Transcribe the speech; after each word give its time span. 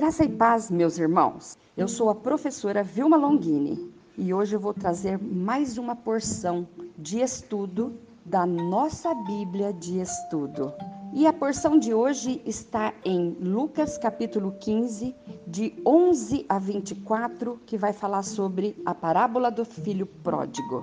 Graça 0.00 0.24
e 0.24 0.30
paz, 0.30 0.70
meus 0.70 0.96
irmãos. 0.96 1.58
Eu 1.76 1.86
sou 1.86 2.08
a 2.08 2.14
professora 2.14 2.82
Vilma 2.82 3.18
Longini 3.18 3.92
e 4.16 4.32
hoje 4.32 4.56
eu 4.56 4.58
vou 4.58 4.72
trazer 4.72 5.18
mais 5.18 5.76
uma 5.76 5.94
porção 5.94 6.66
de 6.96 7.20
estudo 7.20 7.92
da 8.24 8.46
nossa 8.46 9.14
Bíblia 9.14 9.74
de 9.74 10.00
estudo. 10.00 10.72
E 11.12 11.26
a 11.26 11.34
porção 11.34 11.78
de 11.78 11.92
hoje 11.92 12.40
está 12.46 12.94
em 13.04 13.36
Lucas 13.42 13.98
capítulo 13.98 14.56
15, 14.58 15.14
de 15.46 15.74
11 15.84 16.46
a 16.48 16.58
24, 16.58 17.60
que 17.66 17.76
vai 17.76 17.92
falar 17.92 18.22
sobre 18.22 18.80
a 18.86 18.94
parábola 18.94 19.50
do 19.50 19.66
filho 19.66 20.06
pródigo 20.06 20.82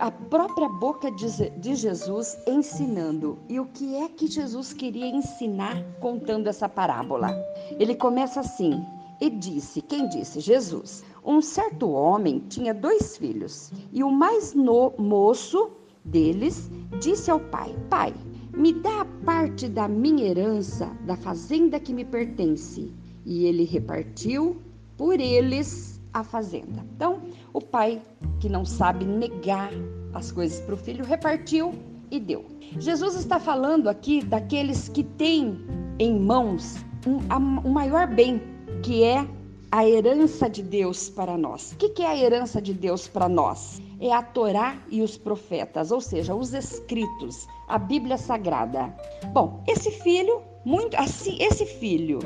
a 0.00 0.10
própria 0.10 0.68
boca 0.68 1.10
de 1.10 1.74
Jesus 1.74 2.36
ensinando. 2.46 3.38
E 3.48 3.58
o 3.58 3.66
que 3.66 3.96
é 3.96 4.08
que 4.08 4.26
Jesus 4.26 4.72
queria 4.72 5.06
ensinar 5.06 5.82
contando 6.00 6.48
essa 6.48 6.68
parábola? 6.68 7.30
Ele 7.78 7.94
começa 7.94 8.40
assim: 8.40 8.84
E 9.20 9.30
disse, 9.30 9.80
quem 9.80 10.08
disse? 10.08 10.40
Jesus. 10.40 11.02
Um 11.24 11.40
certo 11.40 11.88
homem 11.88 12.40
tinha 12.50 12.74
dois 12.74 13.16
filhos, 13.16 13.72
e 13.90 14.04
o 14.04 14.10
mais 14.10 14.52
no, 14.52 14.92
moço 14.98 15.70
deles 16.04 16.70
disse 17.00 17.30
ao 17.30 17.40
pai: 17.40 17.74
Pai, 17.88 18.12
me 18.52 18.74
dá 18.74 19.00
a 19.00 19.06
parte 19.24 19.68
da 19.68 19.88
minha 19.88 20.26
herança 20.26 20.86
da 21.06 21.16
fazenda 21.16 21.80
que 21.80 21.94
me 21.94 22.04
pertence. 22.04 22.92
E 23.24 23.46
ele 23.46 23.64
repartiu 23.64 24.60
por 24.98 25.18
eles 25.18 25.98
a 26.12 26.22
fazenda. 26.22 26.84
Então, 26.94 27.20
o 27.54 27.60
pai, 27.60 28.02
que 28.40 28.48
não 28.48 28.64
sabe 28.64 29.04
negar 29.04 29.70
as 30.12 30.30
coisas 30.32 30.60
para 30.60 30.74
o 30.74 30.76
filho, 30.76 31.04
repartiu 31.04 31.72
e 32.10 32.18
deu. 32.18 32.44
Jesus 32.78 33.14
está 33.14 33.38
falando 33.38 33.88
aqui 33.88 34.22
daqueles 34.24 34.88
que 34.88 35.04
têm 35.04 35.64
em 35.98 36.18
mãos 36.18 36.76
um, 37.06 37.18
um 37.66 37.72
maior 37.72 38.08
bem, 38.08 38.42
que 38.82 39.04
é 39.04 39.26
a 39.70 39.88
herança 39.88 40.50
de 40.50 40.62
Deus 40.62 41.08
para 41.08 41.38
nós. 41.38 41.72
O 41.72 41.76
que 41.76 42.02
é 42.02 42.06
a 42.06 42.16
herança 42.16 42.60
de 42.60 42.74
Deus 42.74 43.06
para 43.06 43.28
nós? 43.28 43.80
É 44.00 44.12
a 44.12 44.22
Torá 44.22 44.76
e 44.90 45.00
os 45.00 45.16
profetas, 45.16 45.92
ou 45.92 46.00
seja, 46.00 46.34
os 46.34 46.52
escritos, 46.52 47.46
a 47.68 47.78
Bíblia 47.78 48.18
Sagrada. 48.18 48.94
Bom, 49.32 49.62
esse 49.68 49.90
filho, 49.90 50.42
muito 50.64 50.96
assim, 50.96 51.36
esse 51.40 51.64
filho, 51.64 52.18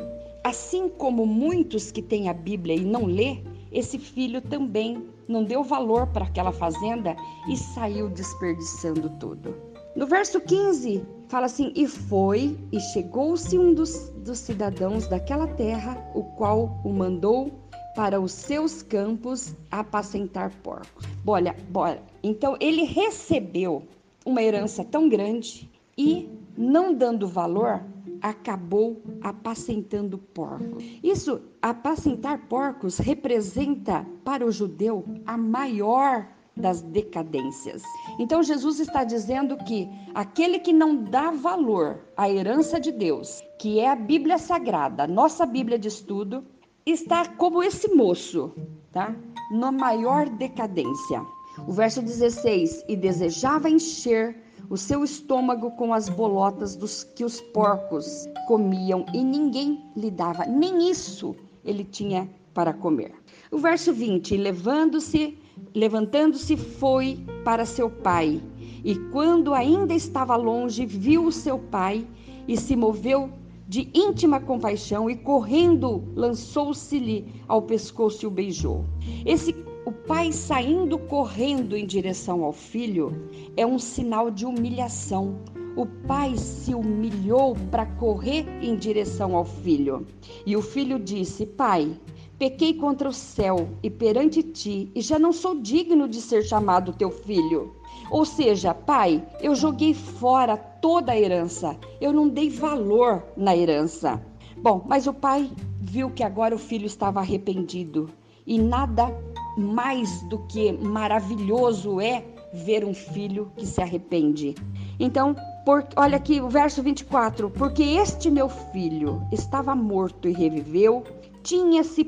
assim 0.42 0.88
como 0.88 1.26
muitos 1.26 1.90
que 1.90 2.00
têm 2.00 2.28
a 2.28 2.34
Bíblia 2.34 2.76
e 2.76 2.84
não 2.84 3.04
lê, 3.04 3.38
esse 3.72 3.98
filho 3.98 4.40
também 4.40 5.08
não 5.28 5.44
deu 5.44 5.62
valor 5.62 6.06
para 6.08 6.24
aquela 6.24 6.52
fazenda 6.52 7.14
e 7.48 7.56
saiu 7.56 8.08
desperdiçando 8.08 9.10
tudo. 9.20 9.54
No 9.94 10.06
verso 10.06 10.40
15, 10.40 11.04
fala 11.28 11.46
assim: 11.46 11.72
E 11.74 11.86
foi, 11.86 12.56
e 12.70 12.80
chegou-se 12.80 13.58
um 13.58 13.74
dos, 13.74 14.10
dos 14.10 14.38
cidadãos 14.38 15.06
daquela 15.08 15.46
terra, 15.46 15.98
o 16.14 16.22
qual 16.22 16.80
o 16.84 16.92
mandou 16.92 17.52
para 17.94 18.20
os 18.20 18.30
seus 18.30 18.80
campos 18.80 19.54
apacentar 19.70 20.52
porcos. 20.62 21.04
Olha, 21.26 21.56
bora. 21.68 22.00
Então 22.22 22.56
ele 22.60 22.84
recebeu 22.84 23.82
uma 24.24 24.40
herança 24.40 24.84
tão 24.84 25.08
grande 25.08 25.68
e, 25.96 26.28
não 26.56 26.94
dando 26.94 27.26
valor, 27.26 27.82
acabou 28.22 29.02
apacentando 29.20 30.18
porcos. 30.18 30.84
Isso, 31.02 31.40
apacentar 31.60 32.46
porcos, 32.48 32.98
representa 32.98 34.06
para 34.24 34.44
o 34.44 34.52
judeu 34.52 35.04
a 35.26 35.36
maior 35.36 36.28
das 36.58 36.82
decadências. 36.82 37.82
Então 38.18 38.42
Jesus 38.42 38.80
está 38.80 39.04
dizendo 39.04 39.56
que 39.58 39.88
aquele 40.14 40.58
que 40.58 40.72
não 40.72 41.04
dá 41.04 41.30
valor 41.30 42.00
à 42.16 42.28
herança 42.28 42.80
de 42.80 42.90
Deus, 42.90 43.42
que 43.58 43.78
é 43.78 43.88
a 43.88 43.96
Bíblia 43.96 44.38
Sagrada, 44.38 45.06
nossa 45.06 45.46
Bíblia 45.46 45.78
de 45.78 45.88
estudo, 45.88 46.44
está 46.84 47.26
como 47.26 47.62
esse 47.62 47.88
moço, 47.94 48.52
tá? 48.92 49.14
Na 49.52 49.70
maior 49.70 50.28
decadência. 50.28 51.22
O 51.66 51.72
verso 51.72 52.02
16: 52.02 52.84
E 52.88 52.96
desejava 52.96 53.70
encher 53.70 54.47
o 54.70 54.76
seu 54.76 55.02
estômago 55.02 55.70
com 55.72 55.94
as 55.94 56.08
bolotas 56.08 56.76
dos 56.76 57.04
que 57.04 57.24
os 57.24 57.40
porcos 57.40 58.28
comiam 58.46 59.04
e 59.14 59.22
ninguém 59.22 59.82
lhe 59.96 60.10
dava, 60.10 60.44
nem 60.44 60.90
isso 60.90 61.34
ele 61.64 61.84
tinha 61.84 62.28
para 62.52 62.72
comer. 62.72 63.14
O 63.50 63.58
verso 63.58 63.92
20, 63.92 64.36
levando-se, 64.36 65.38
levantando-se 65.74 66.56
foi 66.56 67.24
para 67.44 67.64
seu 67.64 67.88
pai, 67.88 68.42
e 68.84 68.94
quando 69.10 69.54
ainda 69.54 69.94
estava 69.94 70.36
longe, 70.36 70.84
viu 70.84 71.26
o 71.26 71.32
seu 71.32 71.58
pai 71.58 72.06
e 72.46 72.56
se 72.56 72.76
moveu 72.76 73.30
de 73.66 73.90
íntima 73.92 74.40
compaixão 74.40 75.10
e 75.10 75.16
correndo 75.16 76.02
lançou-se-lhe 76.14 77.26
ao 77.46 77.60
pescoço 77.60 78.24
e 78.24 78.26
o 78.26 78.30
beijou. 78.30 78.84
Esse 79.26 79.52
o 79.88 79.92
pai 79.92 80.32
saindo 80.32 80.98
correndo 80.98 81.74
em 81.74 81.86
direção 81.86 82.44
ao 82.44 82.52
filho 82.52 83.10
é 83.56 83.66
um 83.66 83.78
sinal 83.78 84.30
de 84.30 84.44
humilhação. 84.44 85.38
O 85.74 85.86
pai 85.86 86.36
se 86.36 86.74
humilhou 86.74 87.56
para 87.70 87.86
correr 87.86 88.44
em 88.60 88.76
direção 88.76 89.34
ao 89.34 89.46
filho. 89.46 90.06
E 90.44 90.54
o 90.54 90.60
filho 90.60 90.98
disse: 90.98 91.46
Pai, 91.46 91.98
pequei 92.38 92.74
contra 92.74 93.08
o 93.08 93.14
céu 93.14 93.66
e 93.82 93.88
perante 93.88 94.42
ti, 94.42 94.92
e 94.94 95.00
já 95.00 95.18
não 95.18 95.32
sou 95.32 95.58
digno 95.58 96.06
de 96.06 96.20
ser 96.20 96.42
chamado 96.42 96.92
teu 96.92 97.10
filho. 97.10 97.72
Ou 98.10 98.26
seja, 98.26 98.74
pai, 98.74 99.26
eu 99.40 99.54
joguei 99.54 99.94
fora 99.94 100.54
toda 100.54 101.12
a 101.12 101.18
herança, 101.18 101.78
eu 101.98 102.12
não 102.12 102.28
dei 102.28 102.50
valor 102.50 103.22
na 103.34 103.56
herança. 103.56 104.22
Bom, 104.58 104.84
mas 104.86 105.06
o 105.06 105.14
pai 105.14 105.50
viu 105.80 106.10
que 106.10 106.22
agora 106.22 106.54
o 106.54 106.58
filho 106.58 106.84
estava 106.84 107.20
arrependido 107.20 108.10
e 108.46 108.58
nada 108.58 109.14
mais 109.58 110.22
do 110.22 110.38
que 110.46 110.72
maravilhoso 110.72 112.00
é 112.00 112.24
ver 112.52 112.84
um 112.84 112.94
filho 112.94 113.52
que 113.56 113.66
se 113.66 113.82
arrepende. 113.82 114.54
Então, 114.98 115.34
por, 115.64 115.86
olha 115.96 116.16
aqui 116.16 116.40
o 116.40 116.48
verso 116.48 116.82
24: 116.82 117.50
Porque 117.50 117.82
este 117.82 118.30
meu 118.30 118.48
filho 118.48 119.26
estava 119.32 119.74
morto 119.74 120.28
e 120.28 120.32
reviveu, 120.32 121.02
tinha-se 121.42 122.06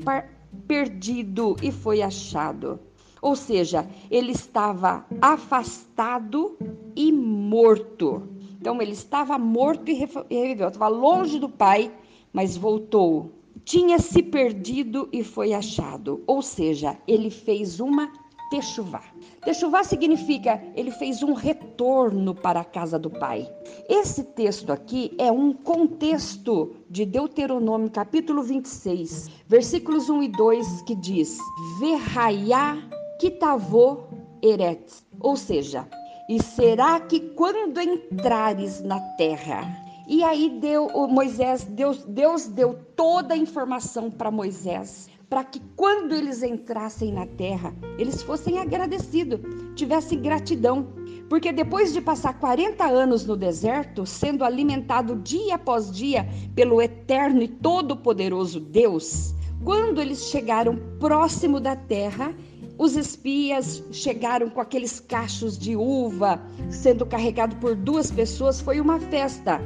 perdido 0.67 1.55
e 1.61 1.71
foi 1.71 2.01
achado. 2.01 2.79
Ou 3.21 3.35
seja, 3.35 3.85
ele 4.09 4.31
estava 4.31 5.05
afastado 5.21 6.57
e 6.95 7.11
morto. 7.11 8.23
Então, 8.59 8.81
ele 8.81 8.93
estava 8.93 9.37
morto 9.37 9.89
e 9.91 9.93
reviveu. 9.93 10.69
Estava 10.69 10.87
longe 10.87 11.37
do 11.37 11.49
pai, 11.49 11.91
mas 12.33 12.57
voltou 12.57 13.40
tinha 13.63 13.99
se 13.99 14.21
perdido 14.23 15.07
e 15.11 15.23
foi 15.23 15.53
achado. 15.53 16.23
Ou 16.27 16.41
seja, 16.41 16.97
ele 17.07 17.29
fez 17.29 17.79
uma 17.79 18.11
techuvá. 18.51 19.01
Techuvá 19.43 19.83
significa 19.83 20.61
ele 20.75 20.91
fez 20.91 21.23
um 21.23 21.33
retorno 21.33 22.35
para 22.35 22.59
a 22.59 22.65
casa 22.65 22.99
do 22.99 23.09
pai. 23.09 23.49
Esse 23.87 24.23
texto 24.23 24.71
aqui 24.71 25.15
é 25.17 25.31
um 25.31 25.53
contexto 25.53 26.75
de 26.89 27.05
Deuteronômio 27.05 27.89
capítulo 27.89 28.43
26, 28.43 29.29
versículos 29.47 30.09
1 30.09 30.23
e 30.23 30.27
2 30.27 30.81
que 30.83 30.95
diz: 30.95 31.37
Verraiá 31.79 32.77
kitavô 33.19 34.03
eretz. 34.43 35.05
Ou 35.19 35.37
seja, 35.37 35.87
e 36.29 36.41
será 36.43 36.99
que 36.99 37.19
quando 37.19 37.79
entrares 37.79 38.81
na 38.81 38.99
terra 39.15 39.80
e 40.11 40.25
aí 40.25 40.49
deu 40.59 40.89
Moisés, 41.07 41.63
Deus, 41.63 42.03
Deus 42.03 42.45
deu 42.45 42.77
toda 42.97 43.33
a 43.33 43.37
informação 43.37 44.11
para 44.11 44.29
Moisés, 44.29 45.07
para 45.29 45.41
que 45.41 45.61
quando 45.77 46.13
eles 46.13 46.43
entrassem 46.43 47.13
na 47.13 47.25
terra, 47.25 47.73
eles 47.97 48.21
fossem 48.21 48.59
agradecidos, 48.59 49.39
tivessem 49.73 50.21
gratidão. 50.21 50.85
Porque 51.29 51.53
depois 51.53 51.93
de 51.93 52.01
passar 52.01 52.37
40 52.37 52.85
anos 52.85 53.25
no 53.25 53.37
deserto, 53.37 54.05
sendo 54.05 54.43
alimentado 54.43 55.15
dia 55.15 55.55
após 55.55 55.89
dia 55.89 56.27
pelo 56.53 56.81
eterno 56.81 57.41
e 57.41 57.47
todo-poderoso 57.47 58.59
Deus, 58.59 59.33
quando 59.63 60.01
eles 60.01 60.25
chegaram 60.25 60.77
próximo 60.99 61.57
da 61.57 61.77
terra, 61.77 62.35
os 62.77 62.97
espias 62.97 63.81
chegaram 63.93 64.49
com 64.49 64.59
aqueles 64.59 64.99
cachos 64.99 65.57
de 65.57 65.73
uva 65.73 66.41
sendo 66.69 67.05
carregado 67.05 67.55
por 67.61 67.75
duas 67.75 68.11
pessoas, 68.11 68.59
foi 68.59 68.81
uma 68.81 68.99
festa 68.99 69.61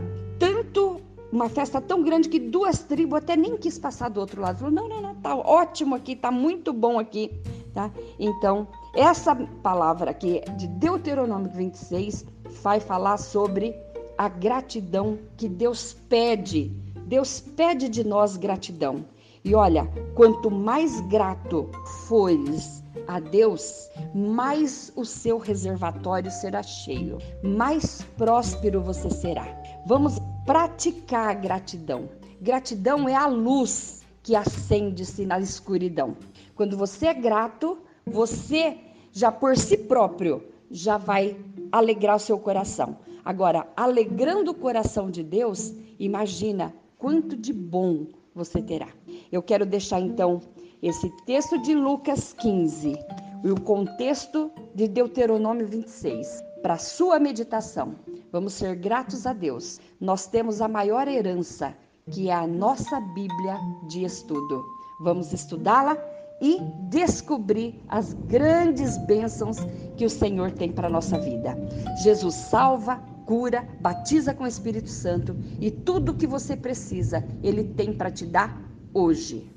uma 1.35 1.49
festa 1.49 1.81
tão 1.81 2.01
grande 2.01 2.29
que 2.29 2.39
duas 2.39 2.79
tribos 2.79 3.17
até 3.17 3.35
nem 3.35 3.57
quis 3.57 3.77
passar 3.77 4.09
do 4.09 4.21
outro 4.21 4.41
lado. 4.41 4.59
Falou: 4.59 4.73
"Não, 4.73 4.87
não, 4.87 5.01
não, 5.01 5.15
tá 5.15 5.35
ótimo 5.35 5.93
aqui, 5.93 6.15
tá 6.15 6.31
muito 6.31 6.71
bom 6.71 6.97
aqui", 6.97 7.29
tá? 7.73 7.91
Então, 8.17 8.65
essa 8.95 9.35
palavra 9.61 10.11
aqui 10.11 10.41
de 10.55 10.65
Deuteronômio 10.67 11.51
26 11.51 12.25
vai 12.63 12.79
falar 12.79 13.17
sobre 13.17 13.75
a 14.17 14.29
gratidão 14.29 15.19
que 15.35 15.49
Deus 15.49 15.93
pede. 16.07 16.71
Deus 17.05 17.41
pede 17.41 17.89
de 17.89 18.05
nós 18.05 18.37
gratidão. 18.37 19.03
E 19.43 19.53
olha, 19.53 19.87
quanto 20.15 20.49
mais 20.49 21.01
grato 21.01 21.69
fores 22.07 22.81
a 23.07 23.19
Deus, 23.19 23.89
mais 24.15 24.91
o 24.95 25.03
seu 25.05 25.37
reservatório 25.37 26.31
será 26.31 26.63
cheio, 26.63 27.19
mais 27.43 28.01
próspero 28.17 28.81
você 28.81 29.09
será. 29.11 29.45
Vamos 29.85 30.17
praticar 30.45 31.29
a 31.29 31.33
gratidão. 31.33 32.09
Gratidão 32.39 33.09
é 33.09 33.15
a 33.15 33.27
luz 33.27 34.03
que 34.21 34.35
acende-se 34.35 35.25
na 35.25 35.39
escuridão. 35.39 36.15
Quando 36.55 36.77
você 36.77 37.07
é 37.07 37.13
grato, 37.13 37.79
você 38.05 38.77
já 39.11 39.31
por 39.31 39.57
si 39.57 39.77
próprio 39.77 40.43
já 40.69 40.97
vai 40.97 41.37
alegrar 41.71 42.15
o 42.15 42.19
seu 42.19 42.37
coração. 42.37 42.97
Agora, 43.23 43.67
alegrando 43.75 44.51
o 44.51 44.55
coração 44.55 45.09
de 45.09 45.23
Deus, 45.23 45.73
imagina 45.99 46.73
quanto 46.97 47.35
de 47.35 47.51
bom 47.51 48.07
você 48.33 48.61
terá. 48.61 48.89
Eu 49.31 49.41
quero 49.41 49.65
deixar 49.65 49.99
então 49.99 50.41
esse 50.81 51.09
texto 51.25 51.59
de 51.61 51.73
Lucas 51.73 52.33
15 52.33 52.95
e 53.43 53.51
o 53.51 53.59
contexto 53.59 54.51
de 54.73 54.87
Deuteronômio 54.87 55.67
26 55.67 56.43
para 56.61 56.77
sua 56.77 57.19
meditação. 57.19 57.95
Vamos 58.35 58.55
ser 58.55 58.75
gratos 58.75 59.25
a 59.25 59.31
Deus. 59.31 59.79
Nós 59.97 60.27
temos 60.27 60.59
a 60.59 60.67
maior 60.67 61.07
herança, 61.07 61.73
que 62.11 62.29
é 62.29 62.33
a 62.33 62.45
nossa 62.45 62.99
Bíblia 62.99 63.57
de 63.87 64.03
estudo. 64.03 64.61
Vamos 64.99 65.31
estudá-la 65.31 65.97
e 66.41 66.59
descobrir 66.89 67.81
as 67.87 68.11
grandes 68.11 68.97
bênçãos 68.97 69.59
que 69.95 70.03
o 70.03 70.09
Senhor 70.09 70.51
tem 70.51 70.69
para 70.69 70.87
a 70.87 70.91
nossa 70.91 71.17
vida. 71.17 71.57
Jesus 72.03 72.35
salva, 72.35 72.97
cura, 73.25 73.65
batiza 73.79 74.33
com 74.33 74.43
o 74.43 74.47
Espírito 74.47 74.89
Santo 74.89 75.33
e 75.57 75.71
tudo 75.71 76.11
o 76.11 76.15
que 76.15 76.27
você 76.27 76.57
precisa, 76.57 77.25
Ele 77.41 77.63
tem 77.63 77.93
para 77.93 78.11
te 78.11 78.25
dar 78.25 78.61
hoje. 78.93 79.49